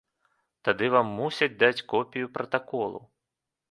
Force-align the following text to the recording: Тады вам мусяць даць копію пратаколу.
Тады 0.69 0.89
вам 0.95 1.13
мусяць 1.19 1.51
даць 1.67 1.85
копію 1.97 2.35
пратаколу. 2.39 3.09